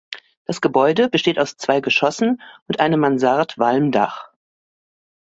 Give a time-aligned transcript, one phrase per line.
[0.45, 4.31] Das Gebäude besteht aus zwei Geschossen und einem Mansardwalmdach.